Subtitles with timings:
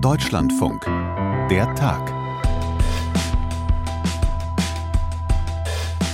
[0.00, 0.84] Deutschlandfunk.
[1.50, 2.12] Der Tag.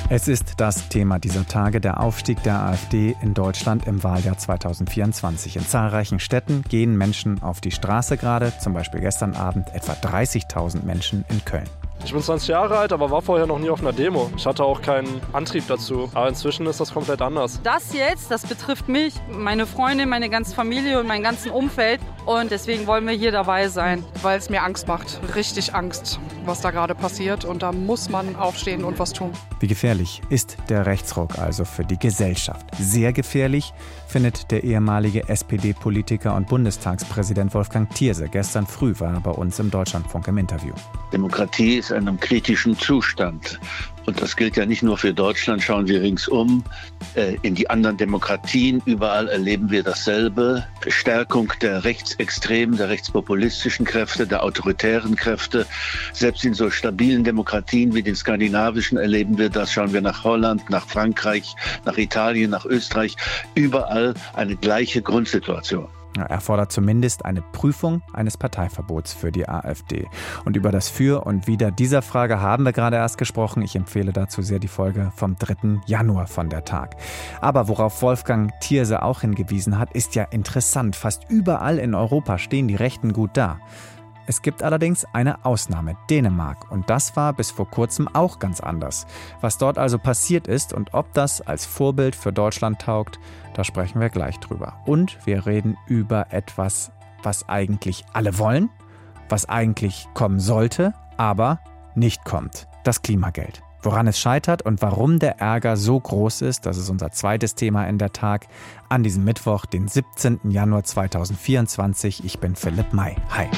[0.08, 5.56] Es ist das Thema dieser Tage, der Aufstieg der AfD in Deutschland im Wahljahr 2024.
[5.56, 10.84] In zahlreichen Städten gehen Menschen auf die Straße gerade, zum Beispiel gestern Abend etwa 30.000
[10.84, 11.68] Menschen in Köln.
[12.04, 14.30] Ich bin 20 Jahre alt, aber war vorher noch nie auf einer Demo.
[14.36, 16.10] Ich hatte auch keinen Antrieb dazu.
[16.12, 17.60] Aber inzwischen ist das komplett anders.
[17.62, 22.00] Das jetzt, das betrifft mich, meine Freunde, meine ganze Familie und mein ganzen Umfeld.
[22.26, 24.04] Und deswegen wollen wir hier dabei sein.
[24.22, 25.20] Weil es mir Angst macht.
[25.34, 27.44] Richtig Angst, was da gerade passiert.
[27.44, 29.32] Und da muss man aufstehen und was tun.
[29.60, 32.66] Wie gefährlich ist der Rechtsruck also für die Gesellschaft?
[32.78, 33.72] Sehr gefährlich
[34.08, 38.28] findet der ehemalige SPD-Politiker und Bundestagspräsident Wolfgang Thierse.
[38.28, 40.72] Gestern früh war er bei uns im Deutschlandfunk im Interview.
[41.12, 43.58] Demokratie ist in einem kritischen Zustand.
[44.06, 45.62] Und das gilt ja nicht nur für Deutschland.
[45.62, 46.62] Schauen wir ringsum
[47.14, 48.82] äh, in die anderen Demokratien.
[48.84, 50.66] Überall erleben wir dasselbe.
[50.88, 55.66] Stärkung der rechtsextremen, der rechtspopulistischen Kräfte, der autoritären Kräfte.
[56.12, 59.72] Selbst in so stabilen Demokratien wie den skandinavischen erleben wir das.
[59.72, 63.16] Schauen wir nach Holland, nach Frankreich, nach Italien, nach Österreich.
[63.54, 65.88] Überall eine gleiche Grundsituation.
[66.16, 70.06] Er fordert zumindest eine Prüfung eines Parteiverbots für die AfD.
[70.44, 73.62] Und über das Für und Wider dieser Frage haben wir gerade erst gesprochen.
[73.62, 75.80] Ich empfehle dazu sehr die Folge vom 3.
[75.86, 76.96] Januar von der Tag.
[77.40, 80.94] Aber worauf Wolfgang Thierse auch hingewiesen hat, ist ja interessant.
[80.94, 83.58] Fast überall in Europa stehen die Rechten gut da.
[84.26, 86.70] Es gibt allerdings eine Ausnahme, Dänemark.
[86.70, 89.06] Und das war bis vor kurzem auch ganz anders.
[89.40, 93.18] Was dort also passiert ist und ob das als Vorbild für Deutschland taugt,
[93.54, 94.74] da sprechen wir gleich drüber.
[94.86, 96.90] Und wir reden über etwas,
[97.22, 98.70] was eigentlich alle wollen,
[99.28, 101.60] was eigentlich kommen sollte, aber
[101.94, 102.66] nicht kommt.
[102.84, 103.62] Das Klimageld.
[103.82, 107.84] Woran es scheitert und warum der Ärger so groß ist, das ist unser zweites Thema
[107.86, 108.46] in der Tag
[108.88, 110.40] an diesem Mittwoch, den 17.
[110.50, 112.24] Januar 2024.
[112.24, 113.14] Ich bin Philipp May.
[113.28, 113.48] Hi.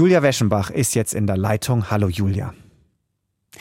[0.00, 1.90] Julia Weschenbach ist jetzt in der Leitung.
[1.90, 2.54] Hallo Julia.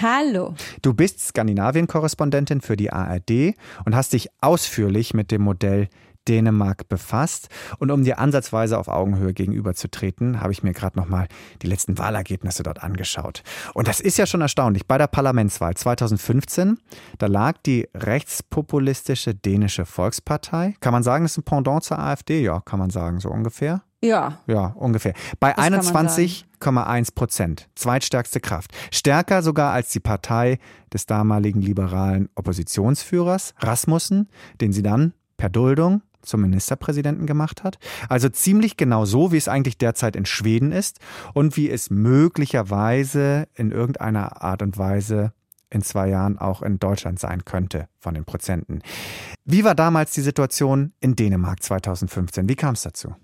[0.01, 0.55] Hallo.
[0.81, 5.89] Du bist Skandinavien-Korrespondentin für die ARD und hast dich ausführlich mit dem Modell
[6.29, 7.49] Dänemark befasst.
[7.79, 11.27] Und um dir ansatzweise auf Augenhöhe gegenüberzutreten, habe ich mir gerade nochmal
[11.61, 13.43] die letzten Wahlergebnisse dort angeschaut.
[13.73, 14.87] Und das ist ja schon erstaunlich.
[14.87, 16.79] Bei der Parlamentswahl 2015,
[17.17, 20.75] da lag die rechtspopulistische dänische Volkspartei.
[20.79, 22.41] Kann man sagen, das ist ein Pendant zur AfD?
[22.41, 23.81] Ja, kann man sagen, so ungefähr.
[24.01, 24.39] Ja.
[24.47, 25.13] Ja, ungefähr.
[25.39, 27.69] Bei 21,1 Prozent.
[27.75, 28.71] Zweitstärkste Kraft.
[28.91, 30.57] Stärker sogar als die Partei
[30.93, 34.29] des damaligen liberalen Oppositionsführers Rasmussen,
[34.61, 37.77] den sie dann per Duldung zum Ministerpräsidenten gemacht hat.
[38.07, 40.99] Also ziemlich genau so, wie es eigentlich derzeit in Schweden ist
[41.33, 45.33] und wie es möglicherweise in irgendeiner Art und Weise
[45.69, 48.81] in zwei Jahren auch in Deutschland sein könnte von den Prozenten.
[49.45, 52.49] Wie war damals die Situation in Dänemark 2015?
[52.49, 53.15] Wie kam es dazu?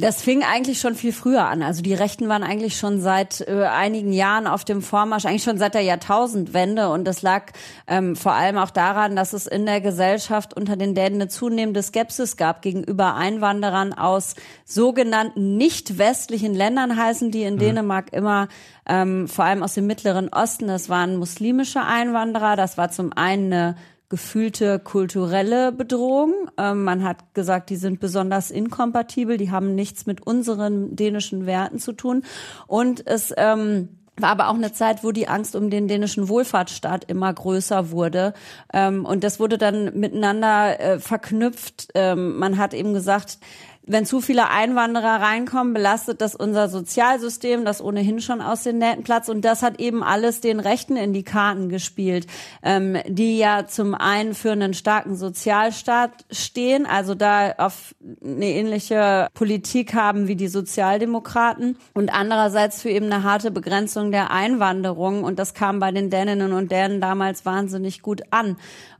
[0.00, 1.60] Das fing eigentlich schon viel früher an.
[1.60, 5.58] Also die Rechten waren eigentlich schon seit äh, einigen Jahren auf dem Vormarsch, eigentlich schon
[5.58, 6.88] seit der Jahrtausendwende.
[6.90, 7.46] Und das lag
[7.88, 11.82] ähm, vor allem auch daran, dass es in der Gesellschaft unter den Dänen eine zunehmende
[11.82, 17.58] Skepsis gab gegenüber Einwanderern aus sogenannten nicht westlichen Ländern, heißen die in mhm.
[17.58, 18.46] Dänemark immer,
[18.88, 20.68] ähm, vor allem aus dem Mittleren Osten.
[20.68, 22.54] Das waren muslimische Einwanderer.
[22.54, 23.74] Das war zum einen eine
[24.08, 26.32] gefühlte kulturelle Bedrohung.
[26.56, 31.78] Ähm, man hat gesagt, die sind besonders inkompatibel, die haben nichts mit unseren dänischen Werten
[31.78, 32.24] zu tun.
[32.66, 37.04] Und es ähm, war aber auch eine Zeit, wo die Angst um den dänischen Wohlfahrtsstaat
[37.04, 38.34] immer größer wurde.
[38.72, 41.88] Ähm, und das wurde dann miteinander äh, verknüpft.
[41.94, 43.38] Ähm, man hat eben gesagt,
[43.88, 49.02] wenn zu viele Einwanderer reinkommen, belastet das unser Sozialsystem, das ohnehin schon aus den Nähten
[49.02, 49.30] platzt.
[49.30, 52.26] Und das hat eben alles den Rechten in die Karten gespielt,
[52.62, 59.28] ähm, die ja zum einen für einen starken Sozialstaat stehen, also da auf eine ähnliche
[59.34, 65.24] Politik haben wie die Sozialdemokraten und andererseits für eben eine harte Begrenzung der Einwanderung.
[65.24, 68.56] Und das kam bei den Däninnen und Dänen damals wahnsinnig gut an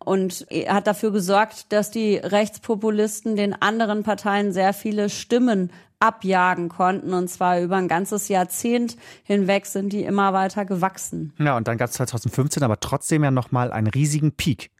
[0.08, 5.70] und hat dafür gesorgt, dass die Rechtspopulisten den anderen Parteien sehr viele Stimmen
[6.00, 7.12] abjagen konnten.
[7.12, 11.32] Und zwar über ein ganzes Jahrzehnt hinweg sind die immer weiter gewachsen.
[11.38, 14.70] Ja, und dann gab es 2015 aber trotzdem ja nochmal einen riesigen Peak.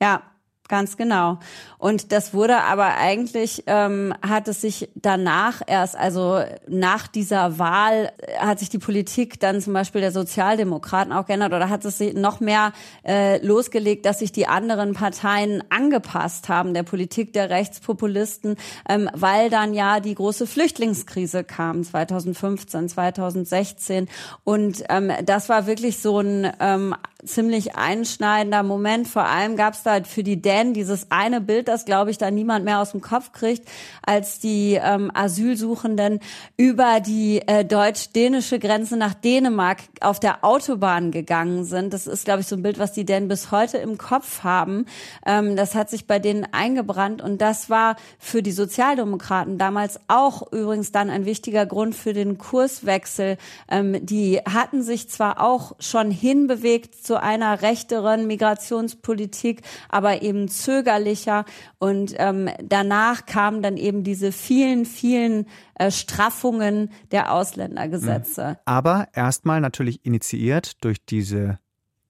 [0.00, 0.22] Ja,
[0.68, 1.38] Ganz genau.
[1.78, 8.10] Und das wurde aber eigentlich, ähm, hat es sich danach erst, also nach dieser Wahl,
[8.40, 12.14] hat sich die Politik dann zum Beispiel der Sozialdemokraten auch geändert oder hat es sich
[12.14, 12.72] noch mehr
[13.06, 18.56] äh, losgelegt, dass sich die anderen Parteien angepasst haben, der Politik der Rechtspopulisten,
[18.88, 24.08] ähm, weil dann ja die große Flüchtlingskrise kam, 2015, 2016.
[24.42, 29.06] Und ähm, das war wirklich so ein ähm, ziemlich einschneidender Moment.
[29.08, 32.18] Vor allem gab es da für die Dänen erwähnen, dieses eine Bild, das glaube ich
[32.18, 33.68] da niemand mehr aus dem Kopf kriegt,
[34.04, 36.20] als die ähm, Asylsuchenden
[36.56, 41.92] über die äh, deutsch-dänische Grenze nach Dänemark auf der Autobahn gegangen sind.
[41.92, 44.86] Das ist, glaube ich, so ein Bild, was die denn bis heute im Kopf haben.
[45.24, 50.52] Ähm, das hat sich bei denen eingebrannt und das war für die Sozialdemokraten damals auch
[50.52, 53.36] übrigens dann ein wichtiger Grund für den Kurswechsel.
[53.68, 61.44] Ähm, die hatten sich zwar auch schon hinbewegt zu einer rechteren Migrationspolitik, aber eben zögerlicher
[61.78, 68.50] und ähm, danach kamen dann eben diese vielen, vielen äh, Straffungen der Ausländergesetze.
[68.50, 68.56] Mhm.
[68.64, 71.58] Aber erstmal natürlich initiiert durch diese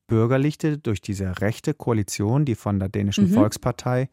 [0.06, 3.34] bürgerliche, durch diese rechte Koalition, die von der dänischen mhm.
[3.34, 4.08] Volkspartei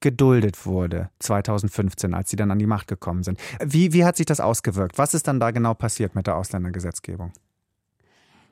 [0.00, 3.38] geduldet wurde 2015, als sie dann an die Macht gekommen sind.
[3.64, 4.96] Wie, wie hat sich das ausgewirkt?
[4.98, 7.32] Was ist dann da genau passiert mit der Ausländergesetzgebung?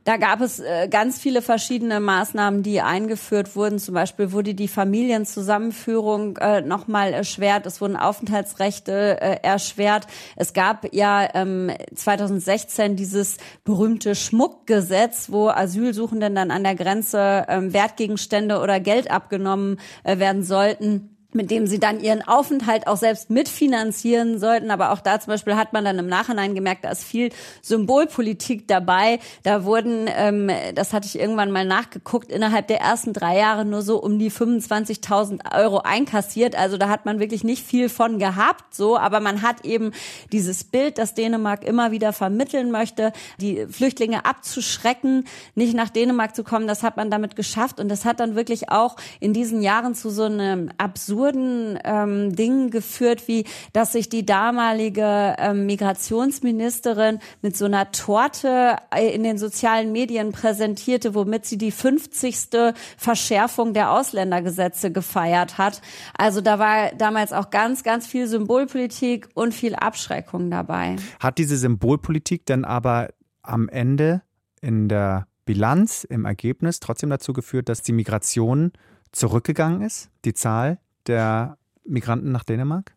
[0.07, 3.81] Da gab es äh, ganz viele verschiedene Maßnahmen, die eingeführt wurden.
[3.81, 7.67] Zum Beispiel wurde die Familienzusammenführung äh, nochmal erschwert.
[7.67, 10.07] Es wurden Aufenthaltsrechte äh, erschwert.
[10.37, 17.73] Es gab ja ähm, 2016 dieses berühmte Schmuckgesetz, wo Asylsuchenden dann an der Grenze ähm,
[17.73, 23.31] Wertgegenstände oder Geld abgenommen äh, werden sollten mit dem sie dann ihren Aufenthalt auch selbst
[23.31, 24.71] mitfinanzieren sollten.
[24.71, 27.31] Aber auch da zum Beispiel hat man dann im Nachhinein gemerkt, da ist viel
[27.63, 29.21] Symbolpolitik dabei.
[29.43, 33.83] Da wurden, ähm, das hatte ich irgendwann mal nachgeguckt, innerhalb der ersten drei Jahre nur
[33.83, 36.57] so um die 25.000 Euro einkassiert.
[36.57, 38.97] Also da hat man wirklich nicht viel von gehabt, so.
[38.97, 39.93] Aber man hat eben
[40.33, 46.43] dieses Bild, das Dänemark immer wieder vermitteln möchte, die Flüchtlinge abzuschrecken, nicht nach Dänemark zu
[46.43, 46.67] kommen.
[46.67, 47.79] Das hat man damit geschafft.
[47.79, 52.37] Und das hat dann wirklich auch in diesen Jahren zu so einem absurden absurden ähm,
[52.37, 59.23] Dingen geführt, wie dass sich die damalige ähm, Migrationsministerin mit so einer Torte äh, in
[59.23, 62.49] den sozialen Medien präsentierte, womit sie die 50.
[62.97, 65.81] Verschärfung der Ausländergesetze gefeiert hat.
[66.17, 70.97] Also da war damals auch ganz, ganz viel Symbolpolitik und viel Abschreckung dabei.
[71.21, 73.09] Hat diese Symbolpolitik denn aber
[73.43, 74.23] am Ende
[74.61, 78.73] in der Bilanz, im Ergebnis trotzdem dazu geführt, dass die Migration
[79.13, 80.79] zurückgegangen ist, die Zahl
[81.09, 82.96] der Migranten nach Dänemark?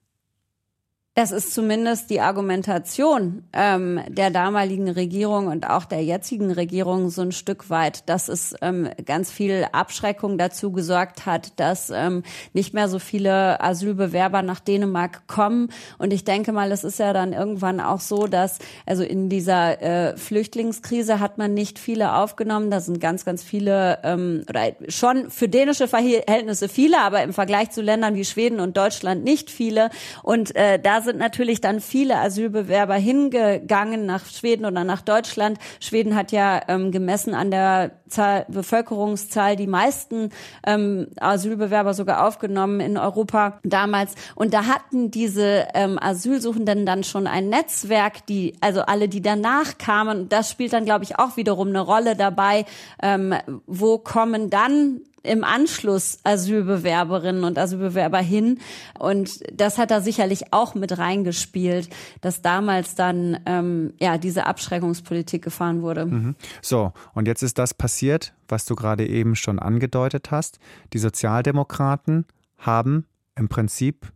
[1.20, 7.24] Das ist zumindest die Argumentation ähm, der damaligen Regierung und auch der jetzigen Regierung so
[7.24, 12.24] ein Stück weit, dass es ähm, ganz viel Abschreckung dazu gesorgt hat, dass ähm,
[12.54, 15.74] nicht mehr so viele Asylbewerber nach Dänemark kommen.
[15.98, 19.82] Und ich denke mal, es ist ja dann irgendwann auch so, dass also in dieser
[19.82, 22.72] äh, Flüchtlingskrise hat man nicht viele aufgenommen.
[22.72, 27.72] Da sind ganz, ganz viele ähm, oder schon für dänische Verhältnisse viele, aber im Vergleich
[27.72, 29.90] zu Ländern wie Schweden und Deutschland nicht viele.
[30.24, 35.58] Und äh, da sind natürlich dann viele Asylbewerber hingegangen nach Schweden oder nach Deutschland.
[35.80, 40.30] Schweden hat ja ähm, gemessen an der Zahl, Bevölkerungszahl die meisten
[40.68, 44.14] ähm, Asylbewerber sogar aufgenommen in Europa damals.
[44.36, 49.80] Und da hatten diese ähm, Asylsuchenden dann schon ein Netzwerk, die, also alle, die danach
[49.80, 50.30] kamen.
[50.30, 52.66] Das spielt dann, glaube ich, auch wiederum eine Rolle dabei.
[53.02, 53.34] Ähm,
[53.66, 58.60] wo kommen dann im Anschluss Asylbewerberinnen und Asylbewerber hin.
[58.98, 61.90] Und das hat da sicherlich auch mit reingespielt,
[62.22, 66.06] dass damals dann ähm, ja diese Abschreckungspolitik gefahren wurde.
[66.06, 66.36] Mhm.
[66.62, 70.60] So, und jetzt ist das passiert, was du gerade eben schon angedeutet hast.
[70.94, 72.26] Die Sozialdemokraten
[72.58, 73.06] haben
[73.36, 74.12] im Prinzip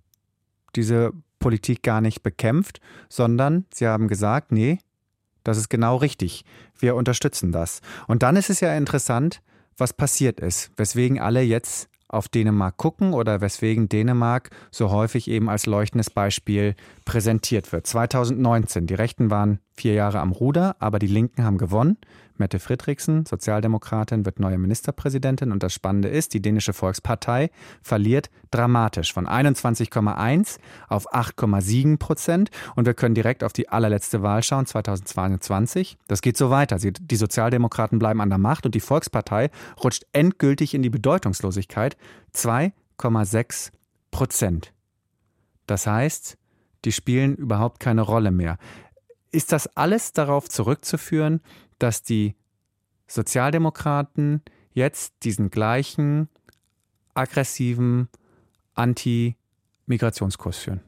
[0.75, 2.79] diese Politik gar nicht bekämpft,
[3.09, 4.79] sondern sie haben gesagt, nee,
[5.43, 6.45] das ist genau richtig.
[6.79, 7.81] Wir unterstützen das.
[8.07, 9.41] Und dann ist es ja interessant,
[9.77, 15.49] was passiert ist, weswegen alle jetzt auf Dänemark gucken oder weswegen Dänemark so häufig eben
[15.49, 16.75] als leuchtendes Beispiel
[17.05, 17.87] präsentiert wird.
[17.87, 21.97] 2019, die Rechten waren vier Jahre am Ruder, aber die Linken haben gewonnen.
[22.37, 25.51] Mette Fridriksen, Sozialdemokratin, wird neue Ministerpräsidentin.
[25.51, 32.49] Und das Spannende ist, die dänische Volkspartei verliert dramatisch von 21,1 auf 8,7 Prozent.
[32.75, 35.97] Und wir können direkt auf die allerletzte Wahl schauen, 2022.
[36.07, 36.77] Das geht so weiter.
[36.77, 39.51] Die Sozialdemokraten bleiben an der Macht und die Volkspartei
[39.83, 41.97] rutscht endgültig in die Bedeutungslosigkeit.
[42.35, 43.71] 2,6
[44.11, 44.73] Prozent.
[45.67, 46.37] Das heißt,
[46.85, 48.57] die spielen überhaupt keine Rolle mehr.
[49.31, 51.41] Ist das alles darauf zurückzuführen,
[51.79, 52.35] dass die
[53.07, 54.41] Sozialdemokraten
[54.73, 56.29] jetzt diesen gleichen
[57.13, 58.09] aggressiven
[58.73, 60.81] Anti-Migrationskurs führen?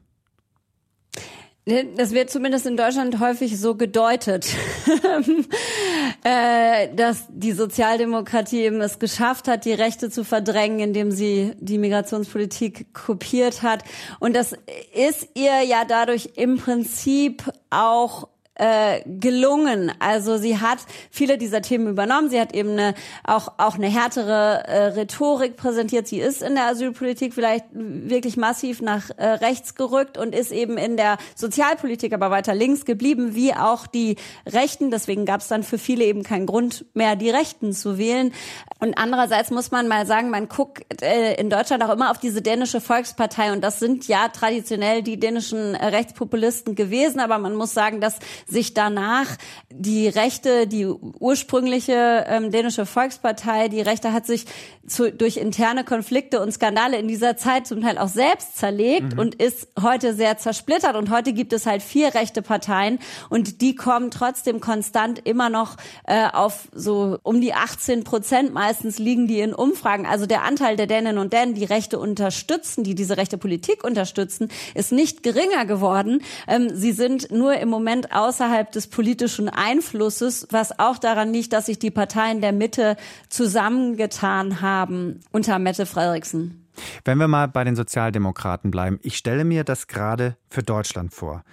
[1.96, 4.46] Das wird zumindest in Deutschland häufig so gedeutet,
[6.22, 11.78] äh, dass die Sozialdemokratie eben es geschafft hat, die Rechte zu verdrängen, indem sie die
[11.78, 13.82] Migrationspolitik kopiert hat.
[14.20, 14.54] Und das
[14.94, 19.92] ist ihr ja dadurch im Prinzip auch äh, gelungen.
[19.98, 20.78] Also sie hat
[21.10, 22.30] viele dieser Themen übernommen.
[22.30, 22.94] Sie hat eben eine,
[23.24, 26.08] auch, auch eine härtere äh, Rhetorik präsentiert.
[26.08, 30.78] Sie ist in der Asylpolitik vielleicht wirklich massiv nach äh, rechts gerückt und ist eben
[30.78, 34.90] in der Sozialpolitik aber weiter links geblieben, wie auch die Rechten.
[34.90, 38.32] Deswegen gab es dann für viele eben keinen Grund mehr, die Rechten zu wählen.
[38.80, 42.42] Und andererseits muss man mal sagen, man guckt äh, in Deutschland auch immer auf diese
[42.42, 47.74] dänische Volkspartei und das sind ja traditionell die dänischen äh, Rechtspopulisten gewesen, aber man muss
[47.74, 49.36] sagen, dass sich danach
[49.70, 54.46] die Rechte, die ursprüngliche ähm, dänische Volkspartei, die Rechte hat sich
[54.86, 59.18] zu, durch interne Konflikte und Skandale in dieser Zeit zum Teil auch selbst zerlegt mhm.
[59.18, 60.96] und ist heute sehr zersplittert.
[60.96, 62.98] Und heute gibt es halt vier rechte Parteien
[63.28, 68.54] und die kommen trotzdem konstant immer noch äh, auf so um die 18 Prozent.
[68.54, 70.06] Meistens liegen die in Umfragen.
[70.06, 74.48] Also der Anteil der Dänen und Dänen, die Rechte unterstützen, die diese rechte Politik unterstützen,
[74.74, 76.22] ist nicht geringer geworden.
[76.46, 81.66] Ähm, sie sind nur im Moment außerhalb des politischen Einflusses, was auch daran liegt, dass
[81.66, 82.96] sich die Parteien der Mitte
[83.30, 86.68] zusammengetan haben unter Mette Frederiksen.
[87.06, 91.44] Wenn wir mal bei den Sozialdemokraten bleiben, ich stelle mir das gerade für Deutschland vor.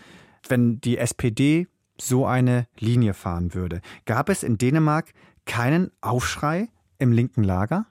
[0.49, 5.13] Wenn die SPD so eine Linie fahren würde, gab es in Dänemark
[5.45, 6.67] keinen Aufschrei
[6.99, 7.85] im linken Lager?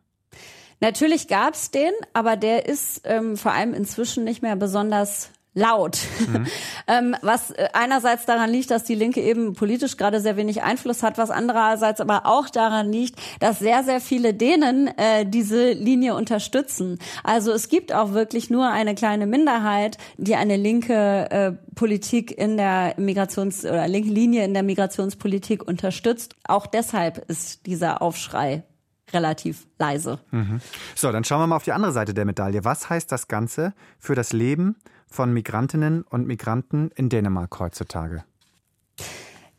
[0.80, 5.98] Natürlich gab es den, aber der ist ähm, vor allem inzwischen nicht mehr besonders laut.
[6.26, 6.46] Mhm.
[6.86, 11.02] ähm, was äh, einerseits daran liegt, dass die Linke eben politisch gerade sehr wenig Einfluss
[11.02, 16.14] hat, was andererseits aber auch daran liegt, dass sehr, sehr viele denen äh, diese Linie
[16.14, 16.98] unterstützen.
[17.22, 22.56] Also es gibt auch wirklich nur eine kleine Minderheit, die eine linke äh, Politik in
[22.56, 26.34] der Migrations- oder linke Linie in der Migrationspolitik unterstützt.
[26.44, 28.64] Auch deshalb ist dieser Aufschrei
[29.12, 30.20] relativ leise.
[30.30, 30.60] Mhm.
[30.94, 32.64] So, dann schauen wir mal auf die andere Seite der Medaille.
[32.64, 34.76] Was heißt das Ganze für das Leben
[35.12, 38.24] von Migrantinnen und Migranten in Dänemark heutzutage?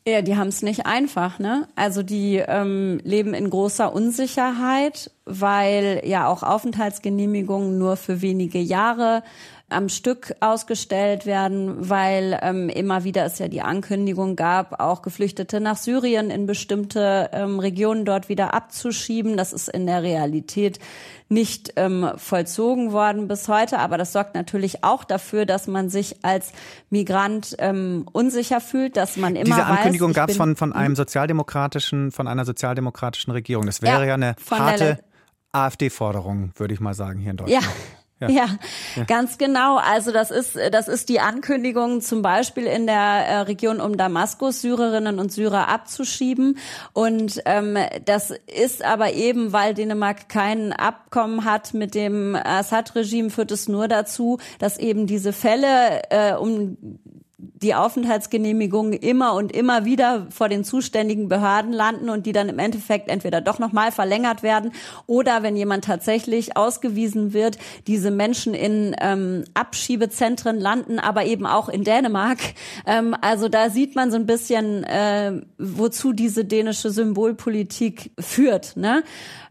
[0.05, 1.69] Ja, die haben es nicht einfach, ne?
[1.75, 9.23] Also die ähm, leben in großer Unsicherheit, weil ja auch Aufenthaltsgenehmigungen nur für wenige Jahre
[9.69, 15.59] am Stück ausgestellt werden, weil ähm, immer wieder es ja die Ankündigung gab, auch Geflüchtete
[15.59, 19.35] nach Syrien in bestimmte ähm, Regionen dort wieder abzuschieben.
[19.35, 20.79] Das ist in der Realität
[21.29, 26.23] nicht ähm, vollzogen worden bis heute, aber das sorgt natürlich auch dafür, dass man sich
[26.23, 26.51] als
[26.89, 32.11] Migrant ähm, unsicher fühlt, dass man immer Diese Ankündigung gab es von, von einem sozialdemokratischen,
[32.11, 33.65] von einer sozialdemokratischen Regierung.
[33.65, 34.99] Das wäre ja, ja eine harte
[35.53, 37.65] AfD-Forderung, würde ich mal sagen, hier in Deutschland.
[37.73, 37.93] Ja.
[38.19, 38.29] Ja.
[38.95, 39.77] Ja, ganz genau.
[39.77, 44.61] Also das ist das ist die Ankündigung zum Beispiel in der äh, Region um Damaskus
[44.61, 46.57] Syrerinnen und Syrer abzuschieben
[46.93, 53.51] und ähm, das ist aber eben, weil Dänemark kein Abkommen hat mit dem Assad-Regime, führt
[53.51, 56.77] es nur dazu, dass eben diese Fälle äh, um
[57.63, 62.59] die Aufenthaltsgenehmigungen immer und immer wieder vor den zuständigen Behörden landen und die dann im
[62.59, 64.71] Endeffekt entweder doch nochmal verlängert werden
[65.07, 71.69] oder wenn jemand tatsächlich ausgewiesen wird, diese Menschen in ähm, Abschiebezentren landen, aber eben auch
[71.69, 72.39] in Dänemark.
[72.85, 78.75] Ähm, also da sieht man so ein bisschen, äh, wozu diese dänische Symbolpolitik führt.
[78.75, 79.03] Ne?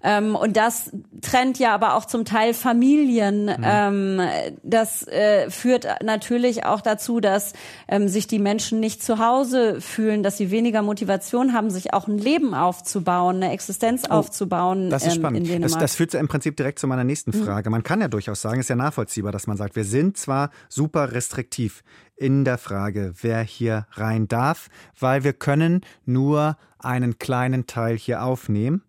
[0.02, 0.90] Ähm, und das
[1.20, 3.44] trennt ja aber auch zum Teil Familien.
[3.44, 3.64] Mhm.
[3.64, 4.20] Ähm,
[4.62, 7.52] das äh, führt natürlich auch dazu, dass
[7.88, 12.08] ähm, sich die Menschen nicht zu Hause fühlen, dass sie weniger Motivation haben, sich auch
[12.08, 14.90] ein Leben aufzubauen, eine Existenz oh, aufzubauen.
[14.90, 15.64] Das ist ähm, spannend.
[15.64, 17.44] Das, das, führt im Prinzip direkt zu meiner nächsten mhm.
[17.44, 17.70] Frage.
[17.70, 21.12] Man kann ja durchaus sagen, ist ja nachvollziehbar, dass man sagt, wir sind zwar super
[21.12, 21.82] restriktiv
[22.16, 24.68] in der Frage, wer hier rein darf,
[24.98, 28.82] weil wir können nur einen kleinen Teil hier aufnehmen.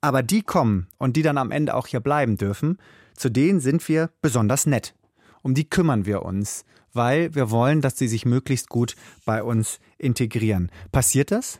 [0.00, 2.78] Aber die kommen und die dann am Ende auch hier bleiben dürfen,
[3.16, 4.94] zu denen sind wir besonders nett.
[5.44, 8.96] Um die kümmern wir uns, weil wir wollen, dass sie sich möglichst gut
[9.26, 10.70] bei uns integrieren.
[10.90, 11.58] Passiert das?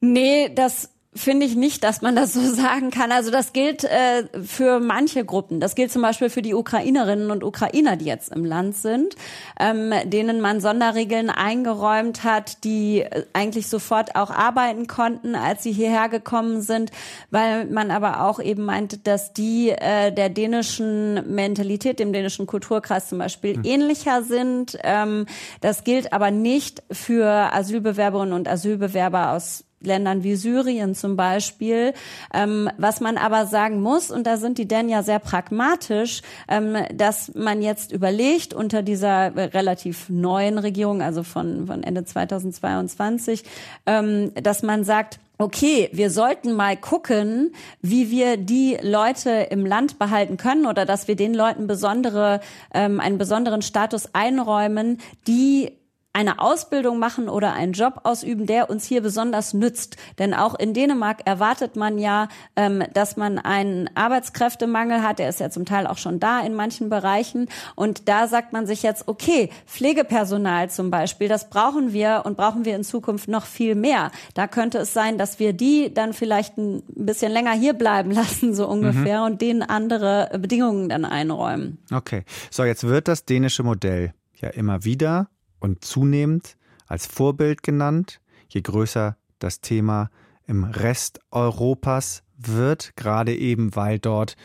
[0.00, 3.12] Nee, das finde ich nicht, dass man das so sagen kann.
[3.12, 5.60] Also das gilt äh, für manche Gruppen.
[5.60, 9.14] Das gilt zum Beispiel für die Ukrainerinnen und Ukrainer, die jetzt im Land sind,
[9.60, 15.72] ähm, denen man Sonderregeln eingeräumt hat, die äh, eigentlich sofort auch arbeiten konnten, als sie
[15.72, 16.90] hierher gekommen sind,
[17.30, 23.08] weil man aber auch eben meinte, dass die äh, der dänischen Mentalität, dem dänischen Kulturkreis
[23.08, 23.64] zum Beispiel mhm.
[23.64, 24.78] ähnlicher sind.
[24.82, 25.26] Ähm,
[25.60, 31.92] das gilt aber nicht für Asylbewerberinnen und Asylbewerber aus Ländern wie Syrien zum Beispiel.
[32.32, 36.76] Ähm, was man aber sagen muss, und da sind die denn ja sehr pragmatisch, ähm,
[36.94, 43.44] dass man jetzt überlegt unter dieser relativ neuen Regierung, also von, von Ende 2022,
[43.86, 49.98] ähm, dass man sagt, okay, wir sollten mal gucken, wie wir die Leute im Land
[49.98, 52.40] behalten können oder dass wir den Leuten besondere,
[52.72, 55.72] ähm, einen besonderen Status einräumen, die
[56.12, 59.96] eine Ausbildung machen oder einen Job ausüben, der uns hier besonders nützt.
[60.18, 65.18] Denn auch in Dänemark erwartet man ja, ähm, dass man einen Arbeitskräftemangel hat.
[65.18, 67.48] Der ist ja zum Teil auch schon da in manchen Bereichen.
[67.76, 72.64] Und da sagt man sich jetzt, okay, Pflegepersonal zum Beispiel, das brauchen wir und brauchen
[72.64, 74.10] wir in Zukunft noch viel mehr.
[74.34, 78.54] Da könnte es sein, dass wir die dann vielleicht ein bisschen länger hier bleiben lassen,
[78.54, 79.26] so ungefähr, mhm.
[79.26, 81.78] und denen andere Bedingungen dann einräumen.
[81.90, 82.24] Okay.
[82.50, 85.28] So, jetzt wird das dänische Modell ja immer wieder
[85.62, 90.10] und zunehmend als Vorbild genannt, je größer das Thema
[90.46, 94.36] im Rest Europas wird, gerade eben weil dort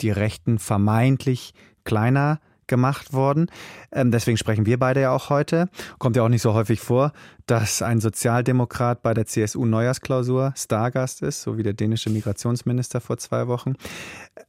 [0.00, 1.52] die Rechten vermeintlich
[1.84, 3.50] kleiner gemacht worden.
[3.92, 5.68] Ähm, deswegen sprechen wir beide ja auch heute.
[5.98, 7.12] Kommt ja auch nicht so häufig vor,
[7.44, 13.18] dass ein Sozialdemokrat bei der CSU Neujahrsklausur Stargast ist, so wie der dänische Migrationsminister vor
[13.18, 13.74] zwei Wochen.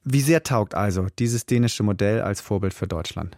[0.05, 3.37] Wie sehr taugt also dieses dänische Modell als Vorbild für Deutschland?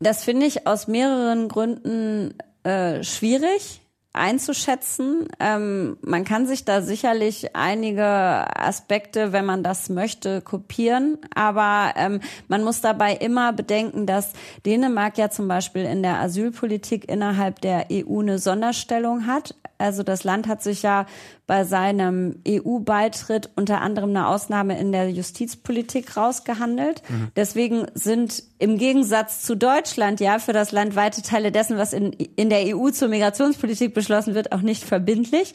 [0.00, 3.80] Das finde ich aus mehreren Gründen äh, schwierig
[4.12, 5.28] einzuschätzen.
[5.38, 11.18] Ähm, man kann sich da sicherlich einige Aspekte, wenn man das möchte, kopieren.
[11.34, 14.32] Aber ähm, man muss dabei immer bedenken, dass
[14.66, 19.54] Dänemark ja zum Beispiel in der Asylpolitik innerhalb der EU eine Sonderstellung hat.
[19.78, 21.06] Also das Land hat sich ja
[21.46, 27.02] bei seinem EU-Beitritt unter anderem eine Ausnahme in der Justizpolitik rausgehandelt.
[27.08, 27.28] Mhm.
[27.36, 32.12] Deswegen sind im Gegensatz zu Deutschland ja für das Land weite Teile dessen, was in,
[32.12, 35.54] in der EU zur Migrationspolitik beschlossen wird, auch nicht verbindlich.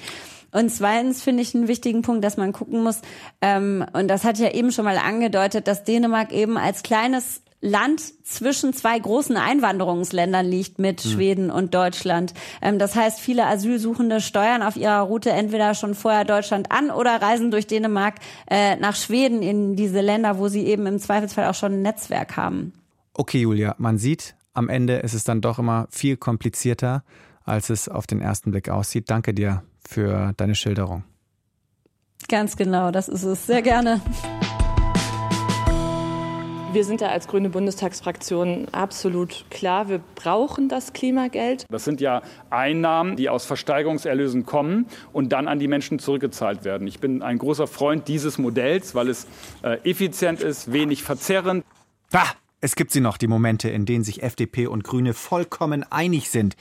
[0.54, 3.02] Und zweitens finde ich einen wichtigen Punkt, dass man gucken muss,
[3.42, 8.02] ähm, und das hat ja eben schon mal angedeutet, dass Dänemark eben als kleines Land
[8.26, 11.12] zwischen zwei großen Einwanderungsländern liegt mit hm.
[11.12, 12.34] Schweden und Deutschland.
[12.62, 17.22] Ähm, das heißt, viele Asylsuchende steuern auf ihrer Route entweder schon vorher Deutschland an oder
[17.22, 18.16] reisen durch Dänemark
[18.48, 22.36] äh, nach Schweden in diese Länder, wo sie eben im Zweifelsfall auch schon ein Netzwerk
[22.36, 22.74] haben.
[23.14, 27.04] Okay, Julia, man sieht, am Ende ist es dann doch immer viel komplizierter,
[27.46, 29.10] als es auf den ersten Blick aussieht.
[29.10, 31.06] Danke dir für deine Schilderung.
[32.28, 33.48] Ganz genau, das ist es.
[33.48, 34.02] Sehr gerne.
[36.74, 39.90] Wir sind da als Grüne Bundestagsfraktion absolut klar.
[39.90, 41.68] Wir brauchen das Klimageld.
[41.70, 46.88] Das sind ja Einnahmen, die aus Versteigerungserlösen kommen und dann an die Menschen zurückgezahlt werden.
[46.88, 49.28] Ich bin ein großer Freund dieses Modells, weil es
[49.62, 51.64] äh, effizient ist, wenig verzerrend.
[52.12, 56.32] Ah, es gibt sie noch, die Momente, in denen sich FDP und Grüne vollkommen einig
[56.32, 56.56] sind.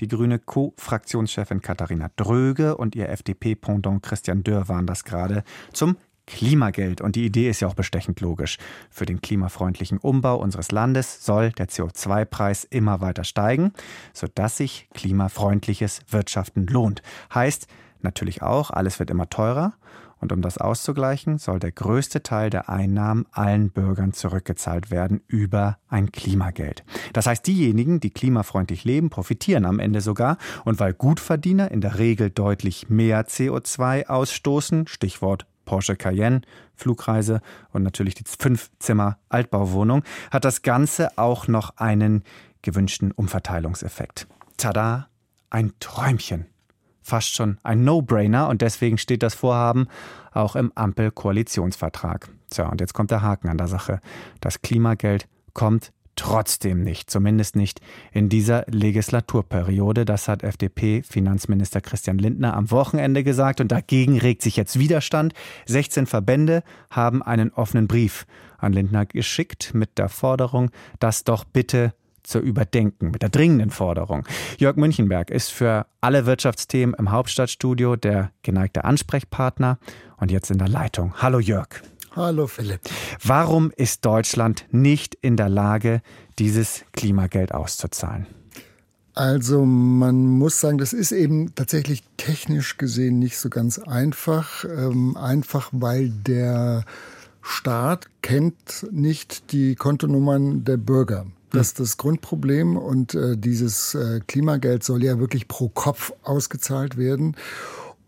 [0.00, 7.00] Die grüne Co-Fraktionschefin Katharina Dröge und ihr FDP-Pendant Christian Dörr waren das gerade zum Klimageld.
[7.00, 8.58] Und die Idee ist ja auch bestechend logisch.
[8.90, 13.72] Für den klimafreundlichen Umbau unseres Landes soll der CO2-Preis immer weiter steigen,
[14.12, 17.02] sodass sich klimafreundliches Wirtschaften lohnt.
[17.34, 17.66] Heißt
[18.00, 19.74] natürlich auch, alles wird immer teurer.
[20.22, 25.78] Und um das auszugleichen, soll der größte Teil der Einnahmen allen Bürgern zurückgezahlt werden über
[25.88, 26.84] ein Klimageld.
[27.12, 30.38] Das heißt, diejenigen, die klimafreundlich leben, profitieren am Ende sogar.
[30.64, 36.42] Und weil Gutverdiener in der Regel deutlich mehr CO2 ausstoßen, Stichwort Porsche Cayenne,
[36.74, 42.24] Flugreise und natürlich die Fünf-Zimmer-Altbauwohnung, hat das Ganze auch noch einen
[42.60, 44.26] gewünschten Umverteilungseffekt.
[44.58, 45.08] Tada,
[45.48, 46.44] ein Träumchen.
[47.00, 49.88] Fast schon ein No-Brainer und deswegen steht das Vorhaben
[50.32, 52.28] auch im Ampel-Koalitionsvertrag.
[52.50, 54.02] Tja, und jetzt kommt der Haken an der Sache.
[54.42, 57.80] Das Klimageld kommt trotzdem nicht, zumindest nicht
[58.12, 60.04] in dieser Legislaturperiode.
[60.04, 65.34] Das hat FDP-Finanzminister Christian Lindner am Wochenende gesagt und dagegen regt sich jetzt Widerstand.
[65.66, 68.26] 16 Verbände haben einen offenen Brief
[68.58, 70.70] an Lindner geschickt mit der Forderung,
[71.00, 74.24] das doch bitte zu überdenken, mit der dringenden Forderung.
[74.58, 79.78] Jörg Münchenberg ist für alle Wirtschaftsthemen im Hauptstadtstudio der geneigte Ansprechpartner
[80.18, 81.14] und jetzt in der Leitung.
[81.20, 81.82] Hallo Jörg.
[82.14, 82.80] Hallo Philipp.
[83.24, 86.02] Warum ist Deutschland nicht in der Lage,
[86.38, 88.26] dieses Klimageld auszuzahlen?
[89.14, 94.64] Also man muss sagen, das ist eben tatsächlich technisch gesehen nicht so ganz einfach.
[94.64, 96.84] Ähm, einfach weil der
[97.40, 101.26] Staat kennt nicht die Kontonummern der Bürger.
[101.50, 106.96] Das ist das Grundproblem und äh, dieses äh, Klimageld soll ja wirklich pro Kopf ausgezahlt
[106.96, 107.36] werden.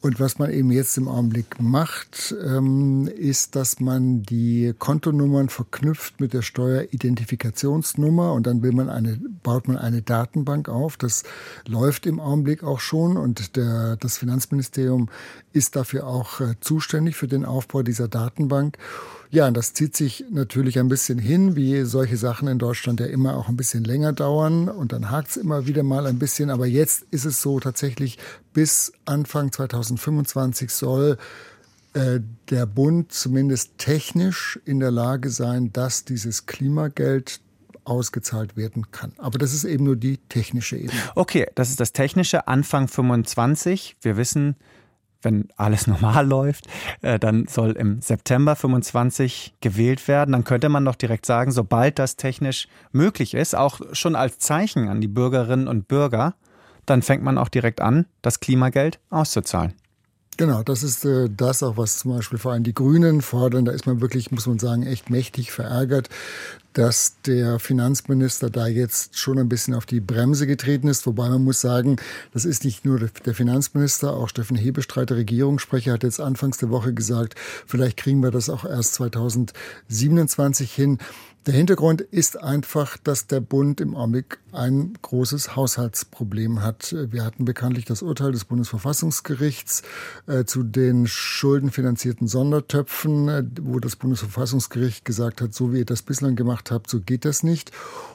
[0.05, 6.21] Und was man eben jetzt im Augenblick macht, ähm, ist, dass man die Kontonummern verknüpft
[6.21, 10.99] mit der Steueridentifikationsnummer und dann will man eine, baut man eine Datenbank auf.
[10.99, 11.23] Das
[11.67, 15.09] läuft im Augenblick auch schon und der, das Finanzministerium
[15.55, 18.77] ist dafür auch äh, zuständig für den Aufbau dieser Datenbank.
[19.35, 23.07] Ja, und das zieht sich natürlich ein bisschen hin, wie solche Sachen in Deutschland ja
[23.07, 24.69] immer auch ein bisschen länger dauern.
[24.69, 26.51] Und dann hakt es immer wieder mal ein bisschen.
[26.51, 28.17] Aber jetzt ist es so tatsächlich,
[28.53, 31.19] bis Anfang 2025 soll
[31.95, 37.41] äh, der Bund zumindest technisch in der Lage sein, dass dieses Klimageld
[37.83, 39.15] ausgezahlt werden kann.
[39.19, 41.01] Aber das ist eben nur die technische Ebene.
[41.17, 43.97] Okay, das ist das technische Anfang 25.
[44.01, 44.55] Wir wissen,
[45.25, 46.67] wenn alles normal läuft,
[47.03, 50.33] äh, dann soll im September 25 gewählt werden.
[50.33, 54.89] Dann könnte man doch direkt sagen, sobald das technisch möglich ist, auch schon als Zeichen
[54.89, 56.35] an die Bürgerinnen und Bürger,
[56.87, 59.75] dann fängt man auch direkt an, das Klimageld auszuzahlen.
[60.37, 63.65] Genau, das ist äh, das auch, was zum Beispiel vor allem die Grünen fordern.
[63.65, 66.09] Da ist man wirklich, muss man sagen, echt mächtig verärgert,
[66.73, 71.07] dass der Finanzminister da jetzt schon ein bisschen auf die Bremse getreten ist.
[71.07, 71.97] Wobei man muss sagen,
[72.33, 76.71] das ist nicht nur der Finanzminister, auch Steffen Hebestreit, der Regierungssprecher, hat jetzt anfangs der
[76.71, 80.99] Woche gesagt, vielleicht kriegen wir das auch erst 2027 hin.
[81.47, 86.97] Der Hintergrund ist einfach, dass der Bund im Augenblick ein großes Haushaltsproblem hat.
[87.11, 89.83] Wir hatten bekanntlich das Urteil des Bundesverfassungsgerichts
[90.27, 96.01] äh, zu den schuldenfinanzierten Sondertöpfen, äh, wo das Bundesverfassungsgericht gesagt hat, so wie ihr das
[96.01, 97.73] bislang gemacht habt, so geht das nicht.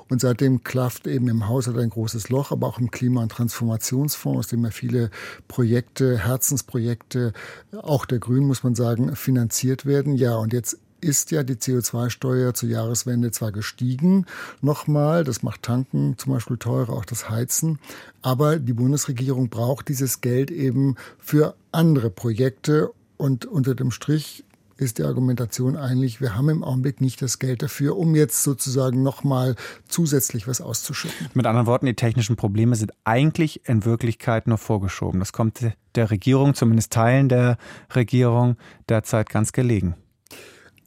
[0.10, 4.40] Und seitdem klafft eben im Haushalt ein großes Loch, aber auch im Klima- und Transformationsfonds,
[4.40, 5.12] aus dem ja viele
[5.48, 7.34] Projekte, Herzensprojekte,
[7.80, 10.16] auch der Grünen, muss man sagen, finanziert werden.
[10.16, 14.26] Ja, und jetzt ist ja die CO2-Steuer zur Jahreswende zwar gestiegen,
[14.62, 17.80] nochmal, das macht Tanken zum Beispiel teurer, auch das Heizen,
[18.22, 24.44] aber die Bundesregierung braucht dieses Geld eben für andere Projekte und unter dem Strich
[24.80, 29.04] ist die Argumentation eigentlich, wir haben im Augenblick nicht das Geld dafür, um jetzt sozusagen
[29.04, 29.56] nochmal
[29.88, 31.28] zusätzlich was auszuschütten.
[31.34, 35.20] Mit anderen Worten, die technischen Probleme sind eigentlich in Wirklichkeit nur vorgeschoben.
[35.20, 35.60] Das kommt
[35.96, 37.58] der Regierung, zumindest Teilen der
[37.94, 38.56] Regierung,
[38.88, 39.96] derzeit ganz gelegen.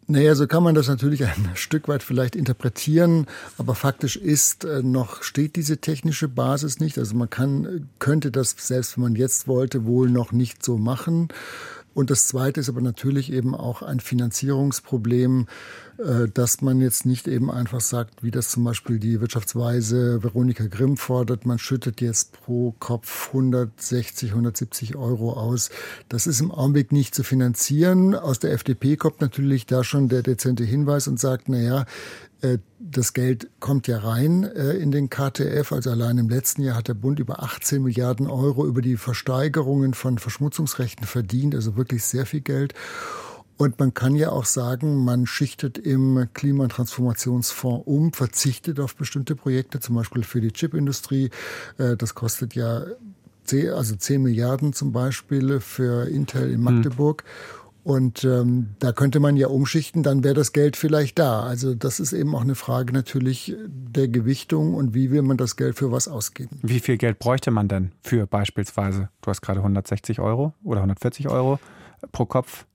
[0.08, 3.26] Naja, so kann man das natürlich ein Stück weit vielleicht interpretieren,
[3.58, 6.98] aber faktisch ist, äh, noch steht diese technische Basis nicht.
[6.98, 11.28] Also man kann, könnte das, selbst wenn man jetzt wollte, wohl noch nicht so machen.
[11.94, 15.44] Und das Zweite ist aber natürlich eben auch ein Finanzierungsproblem, äh,
[16.34, 20.96] dass man jetzt nicht eben einfach sagt, wie das zum Beispiel die Wirtschaftsweise Veronika Grimm
[20.96, 25.70] fordert, man schüttet jetzt pro Kopf 160, 170 Euro aus.
[26.08, 28.14] Das ist im Augenblick nicht zu finanzieren.
[28.14, 31.86] Aus der FDP kommt natürlich da schon der dezente Hinweis und sagt, na ja,
[32.42, 35.72] äh, das Geld kommt ja rein äh, in den KTF.
[35.72, 39.94] Also allein im letzten Jahr hat der Bund über 18 Milliarden Euro über die Versteigerungen
[39.94, 41.54] von Verschmutzungsrechten verdient.
[41.54, 42.74] Also wirklich sehr viel Geld.
[43.62, 49.78] Und man kann ja auch sagen, man schichtet im Klimatransformationsfonds um, verzichtet auf bestimmte Projekte,
[49.78, 51.30] zum Beispiel für die Chipindustrie.
[51.78, 52.82] Äh, das kostet ja
[53.44, 56.62] 10, also 10 Milliarden zum Beispiel für Intel in hm.
[56.64, 57.22] Magdeburg.
[57.22, 57.92] Mhm.
[57.92, 61.42] Und ähm, da könnte man ja umschichten, dann wäre das Geld vielleicht da.
[61.42, 65.54] Also das ist eben auch eine Frage natürlich der Gewichtung und wie will man das
[65.54, 66.58] Geld für was ausgeben.
[66.62, 71.28] Wie viel Geld bräuchte man denn für beispielsweise, du hast gerade 160 Euro oder 140
[71.28, 71.60] Euro
[72.10, 72.66] pro Kopf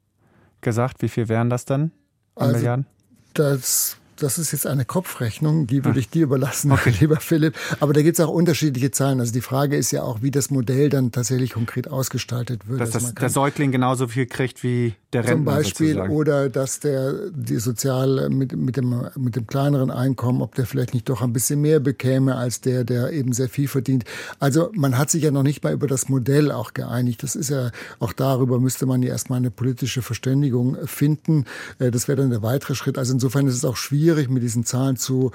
[0.67, 1.91] gesagt, wie viel wären das dann
[2.35, 2.85] an also, Milliarden?
[3.33, 5.99] Das das ist jetzt eine Kopfrechnung, die würde ah.
[5.99, 6.93] ich dir überlassen, okay.
[6.99, 7.55] lieber Philipp.
[7.79, 9.19] Aber da gibt es auch unterschiedliche Zahlen.
[9.19, 12.81] Also die Frage ist ja auch, wie das Modell dann tatsächlich konkret ausgestaltet wird.
[12.81, 16.13] Dass also das, der Säugling genauso viel kriegt wie der Rentner Zum Beispiel sozusagen.
[16.13, 20.93] oder dass der die sozial mit, mit, dem, mit dem kleineren Einkommen, ob der vielleicht
[20.93, 24.03] nicht doch ein bisschen mehr bekäme als der, der eben sehr viel verdient.
[24.39, 27.23] Also man hat sich ja noch nicht mal über das Modell auch geeinigt.
[27.23, 31.45] Das ist ja auch darüber müsste man ja erstmal eine politische Verständigung finden.
[31.79, 32.97] Äh, das wäre dann der weitere Schritt.
[32.97, 35.31] Also insofern ist es auch schwierig schwierig, mit diesen Zahlen zu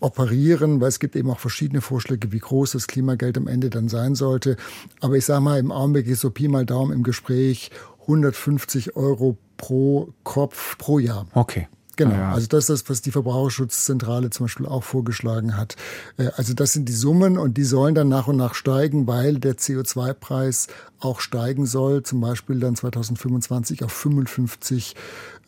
[0.00, 3.88] operieren, weil es gibt eben auch verschiedene Vorschläge, wie groß das Klimageld am Ende dann
[3.88, 4.56] sein sollte.
[5.00, 7.70] Aber ich sage mal, im Augenblick ist so Pi mal Daumen im Gespräch
[8.02, 11.26] 150 Euro pro Kopf pro Jahr.
[11.34, 11.68] Okay.
[11.98, 12.32] Genau, ja.
[12.32, 15.74] also das ist das, was die Verbraucherschutzzentrale zum Beispiel auch vorgeschlagen hat.
[16.16, 19.40] Äh, also das sind die Summen und die sollen dann nach und nach steigen, weil
[19.40, 20.68] der CO2-Preis
[21.00, 24.94] auch steigen soll, zum Beispiel dann 2025 auf 55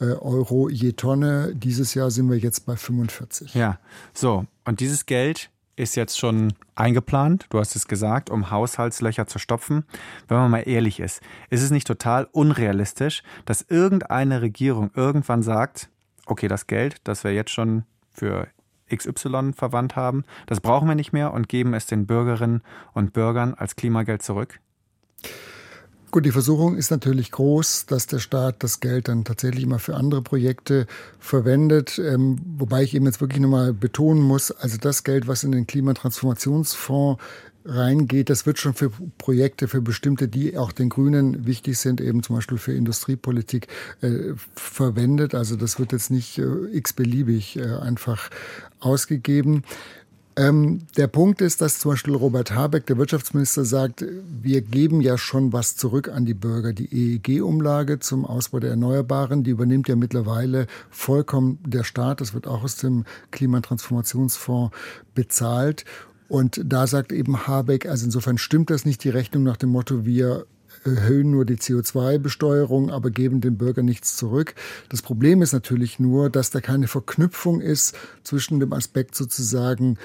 [0.00, 1.52] äh, Euro je Tonne.
[1.54, 3.54] Dieses Jahr sind wir jetzt bei 45.
[3.54, 3.78] Ja,
[4.12, 4.44] so.
[4.64, 9.84] Und dieses Geld ist jetzt schon eingeplant, du hast es gesagt, um Haushaltslöcher zu stopfen.
[10.26, 15.88] Wenn man mal ehrlich ist, ist es nicht total unrealistisch, dass irgendeine Regierung irgendwann sagt,
[16.26, 18.48] okay, das Geld, das wir jetzt schon für
[18.94, 23.54] XY verwandt haben, das brauchen wir nicht mehr und geben es den Bürgerinnen und Bürgern
[23.54, 24.60] als Klimageld zurück?
[26.12, 29.94] Gut, die Versuchung ist natürlich groß, dass der Staat das Geld dann tatsächlich immer für
[29.94, 30.88] andere Projekte
[31.20, 32.00] verwendet.
[32.00, 35.68] Ähm, wobei ich eben jetzt wirklich nochmal betonen muss, also das Geld, was in den
[35.68, 37.22] Klimatransformationsfonds
[37.64, 42.22] reingeht, das wird schon für Projekte, für bestimmte, die auch den Grünen wichtig sind, eben
[42.22, 43.68] zum Beispiel für Industriepolitik
[44.00, 45.34] äh, verwendet.
[45.34, 48.30] Also das wird jetzt nicht äh, x-beliebig äh, einfach
[48.80, 49.64] ausgegeben.
[50.36, 54.04] Ähm, der Punkt ist, dass zum Beispiel Robert Habeck, der Wirtschaftsminister, sagt,
[54.42, 56.72] wir geben ja schon was zurück an die Bürger.
[56.72, 62.20] Die EEG-Umlage zum Ausbau der Erneuerbaren, die übernimmt ja mittlerweile vollkommen der Staat.
[62.20, 64.74] Das wird auch aus dem Klimatransformationsfonds
[65.14, 65.84] bezahlt.
[66.30, 70.06] Und da sagt eben Habeck, also insofern stimmt das nicht die Rechnung nach dem Motto,
[70.06, 70.46] wir
[70.84, 74.54] erhöhen nur die CO2-Besteuerung, aber geben den Bürgern nichts zurück.
[74.90, 79.98] Das Problem ist natürlich nur, dass da keine Verknüpfung ist zwischen dem Aspekt sozusagen,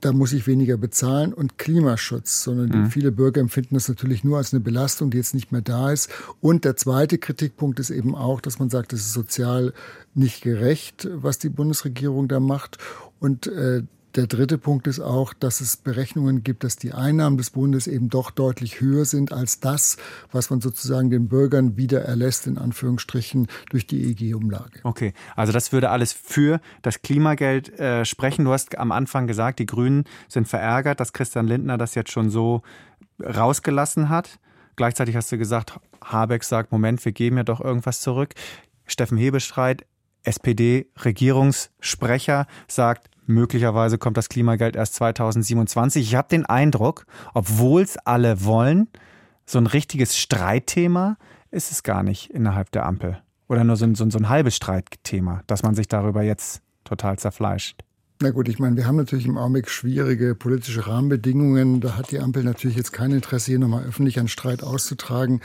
[0.00, 2.90] da muss ich weniger bezahlen und Klimaschutz, sondern mhm.
[2.90, 6.08] viele Bürger empfinden das natürlich nur als eine Belastung, die jetzt nicht mehr da ist.
[6.40, 9.74] Und der zweite Kritikpunkt ist eben auch, dass man sagt, es ist sozial
[10.14, 12.78] nicht gerecht, was die Bundesregierung da macht.
[13.20, 13.82] Und äh,
[14.16, 18.08] der dritte Punkt ist auch, dass es Berechnungen gibt, dass die Einnahmen des Bundes eben
[18.08, 19.98] doch deutlich höher sind als das,
[20.32, 24.80] was man sozusagen den Bürgern wieder erlässt, in Anführungsstrichen, durch die EG-Umlage.
[24.84, 28.46] Okay, also das würde alles für das Klimageld äh, sprechen.
[28.46, 32.30] Du hast am Anfang gesagt, die Grünen sind verärgert, dass Christian Lindner das jetzt schon
[32.30, 32.62] so
[33.22, 34.38] rausgelassen hat.
[34.76, 38.32] Gleichzeitig hast du gesagt, Habeck sagt, Moment, wir geben ja doch irgendwas zurück.
[38.86, 39.84] Steffen Hebestreit,
[40.22, 46.02] SPD-Regierungssprecher, sagt, Möglicherweise kommt das Klimageld erst 2027.
[46.02, 48.88] Ich habe den Eindruck, obwohl es alle wollen,
[49.44, 51.16] so ein richtiges Streitthema
[51.50, 53.20] ist es gar nicht innerhalb der Ampel.
[53.48, 56.62] Oder nur so ein, so ein, so ein halbes Streitthema, dass man sich darüber jetzt
[56.84, 57.82] total zerfleischt.
[58.20, 61.80] Na gut, ich meine, wir haben natürlich im Augenblick schwierige politische Rahmenbedingungen.
[61.80, 65.42] Da hat die Ampel natürlich jetzt kein Interesse, hier nochmal öffentlich einen Streit auszutragen.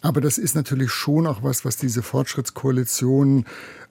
[0.00, 3.44] Aber das ist natürlich schon auch was, was diese Fortschrittskoalition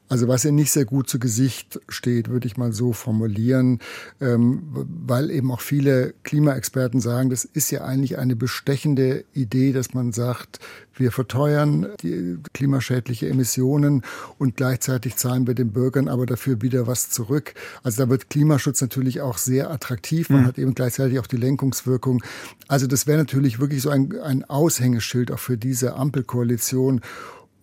[0.07, 3.79] also was ihr nicht sehr gut zu Gesicht steht, würde ich mal so formulieren,
[4.21, 4.61] ähm,
[5.05, 10.11] weil eben auch viele Klimaexperten sagen, das ist ja eigentlich eine bestechende Idee, dass man
[10.11, 10.59] sagt,
[10.93, 14.03] wir verteuern die klimaschädliche Emissionen
[14.37, 17.53] und gleichzeitig zahlen wir den Bürgern aber dafür wieder was zurück.
[17.83, 20.29] Also da wird Klimaschutz natürlich auch sehr attraktiv.
[20.29, 20.45] Man mhm.
[20.45, 22.23] hat eben gleichzeitig auch die Lenkungswirkung.
[22.67, 27.01] Also das wäre natürlich wirklich so ein, ein Aushängeschild auch für diese Ampelkoalition.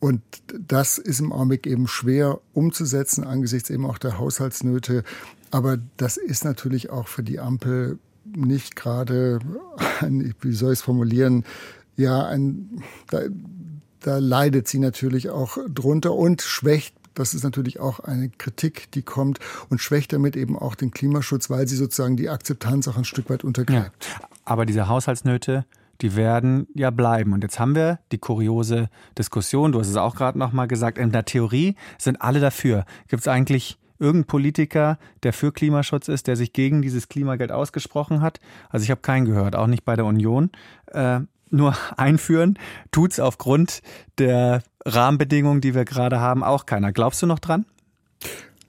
[0.02, 0.20] Und
[0.58, 5.04] das ist im Augenblick eben schwer umzusetzen angesichts eben auch der Haushaltsnöte.
[5.52, 9.38] Aber das ist natürlich auch für die Ampel nicht gerade,
[10.40, 11.44] wie soll ich es formulieren,
[11.96, 13.20] ja, ein, da,
[14.00, 19.02] da leidet sie natürlich auch drunter und schwächt das ist natürlich auch eine Kritik, die
[19.02, 19.38] kommt
[19.68, 23.28] und schwächt damit eben auch den Klimaschutz, weil sie sozusagen die Akzeptanz auch ein Stück
[23.28, 24.06] weit untergräbt.
[24.06, 25.66] Ja, aber diese Haushaltsnöte,
[26.02, 27.32] die werden ja bleiben.
[27.32, 31.12] Und jetzt haben wir die kuriose Diskussion, du hast es auch gerade nochmal gesagt, in
[31.12, 32.84] der Theorie sind alle dafür.
[33.08, 38.20] Gibt es eigentlich irgendeinen Politiker, der für Klimaschutz ist, der sich gegen dieses Klimageld ausgesprochen
[38.20, 38.40] hat?
[38.68, 40.50] Also ich habe keinen gehört, auch nicht bei der Union.
[40.86, 42.58] Äh, nur einführen
[42.90, 43.80] tut es aufgrund
[44.18, 46.92] der Rahmenbedingungen, die wir gerade haben, auch keiner.
[46.92, 47.64] Glaubst du noch dran?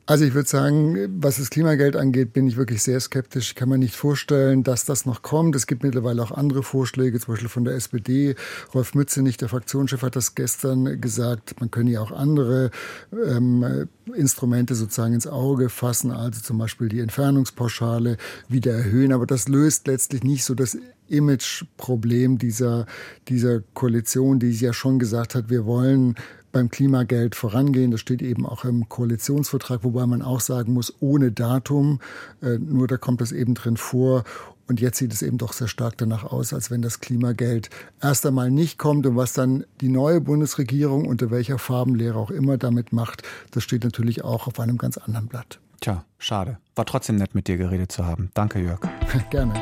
[0.05, 3.49] Also ich würde sagen, was das Klimageld angeht, bin ich wirklich sehr skeptisch.
[3.49, 5.55] Ich kann mir nicht vorstellen, dass das noch kommt.
[5.55, 8.35] Es gibt mittlerweile auch andere Vorschläge, zum Beispiel von der SPD.
[8.73, 11.57] Rolf Mützenich, der Fraktionschef, hat das gestern gesagt.
[11.61, 12.71] Man könne ja auch andere
[13.13, 18.17] ähm, Instrumente sozusagen ins Auge fassen, also zum Beispiel die Entfernungspauschale
[18.49, 19.13] wieder erhöhen.
[19.13, 22.87] Aber das löst letztlich nicht so das Imageproblem dieser,
[23.29, 26.15] dieser Koalition, die ja schon gesagt hat, wir wollen
[26.53, 27.91] beim Klimageld vorangehen.
[27.91, 31.99] Das steht eben auch im Koalitionsvertrag, wobei man auch sagen muss, ohne Datum.
[32.41, 34.23] Äh, nur da kommt das eben drin vor.
[34.67, 37.69] Und jetzt sieht es eben doch sehr stark danach aus, als wenn das Klimageld
[38.01, 39.05] erst einmal nicht kommt.
[39.05, 43.83] Und was dann die neue Bundesregierung unter welcher Farbenlehre auch immer damit macht, das steht
[43.83, 45.59] natürlich auch auf einem ganz anderen Blatt.
[45.81, 46.59] Tja, schade.
[46.75, 48.29] War trotzdem nett, mit dir geredet zu haben.
[48.33, 48.79] Danke, Jörg.
[49.31, 49.53] Gerne.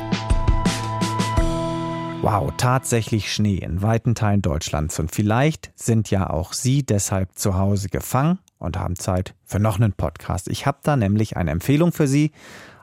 [2.22, 5.00] Wow, tatsächlich Schnee in weiten Teilen Deutschlands.
[5.00, 9.74] Und vielleicht sind ja auch Sie deshalb zu Hause gefangen und haben Zeit für noch
[9.74, 10.46] einen Podcast.
[10.46, 12.30] Ich habe da nämlich eine Empfehlung für Sie.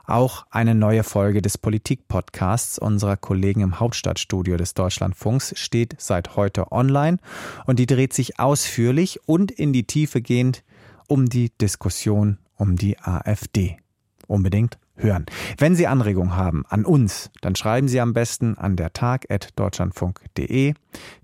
[0.04, 6.70] Auch eine neue Folge des Politik-Podcasts unserer Kollegen im Hauptstadtstudio des Deutschlandfunks steht seit heute
[6.70, 7.16] online
[7.64, 10.64] und die dreht sich ausführlich und in die Tiefe gehend
[11.06, 13.78] um die Diskussion um die AfD.
[14.26, 15.26] Unbedingt hören.
[15.58, 20.74] Wenn Sie Anregungen haben an uns, dann schreiben Sie am besten an der Tag@deutschlandfunk.de.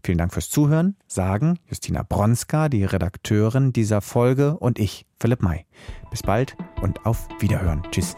[0.03, 5.67] Vielen Dank fürs Zuhören, sagen Justina Bronska, die Redakteurin dieser Folge und ich, Philipp May.
[6.11, 7.83] Bis bald und auf Wiederhören.
[7.91, 8.17] Tschüss.